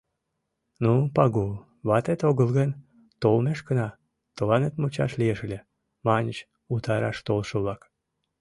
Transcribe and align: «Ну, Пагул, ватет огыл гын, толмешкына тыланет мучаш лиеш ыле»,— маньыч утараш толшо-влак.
«Ну, 0.83 0.93
Пагул, 1.15 1.51
ватет 1.87 2.21
огыл 2.29 2.49
гын, 2.57 2.71
толмешкына 3.21 3.87
тыланет 4.35 4.73
мучаш 4.81 5.11
лиеш 5.19 5.39
ыле»,— 5.45 5.59
маньыч 6.05 6.39
утараш 6.73 7.17
толшо-влак. 7.27 7.81